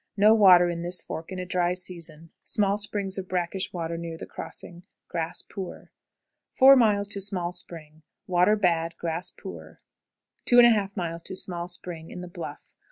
No 0.17 0.33
water 0.33 0.67
in 0.67 0.81
this 0.81 1.03
fork 1.03 1.31
in 1.31 1.37
a 1.37 1.45
dry 1.45 1.75
season; 1.75 2.31
small 2.41 2.79
springs 2.79 3.19
of 3.19 3.27
brackish 3.27 3.71
water 3.71 3.97
near 3.99 4.17
the 4.17 4.25
crossing. 4.25 4.83
Grass 5.07 5.43
poor. 5.43 5.91
4. 6.53 7.03
Small 7.03 7.51
Spring. 7.51 8.01
Water 8.25 8.55
bad; 8.55 8.97
grass 8.97 9.29
poor. 9.29 9.79
2 10.45 10.55
1/2. 10.57 11.37
Small 11.37 11.67
Spring. 11.67 12.09
In 12.09 12.21
the 12.21 12.27
bluff. 12.27 12.63